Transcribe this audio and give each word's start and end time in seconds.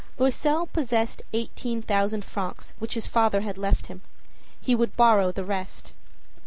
Loisel 0.17 0.65
possessed 0.65 1.21
eighteen 1.31 1.83
thousand 1.83 2.25
francs 2.25 2.73
which 2.79 2.95
his 2.95 3.05
father 3.05 3.41
had 3.41 3.55
left 3.55 3.85
him. 3.85 4.01
He 4.59 4.73
would 4.73 4.97
borrow 4.97 5.31
the 5.31 5.45
rest. 5.45 5.93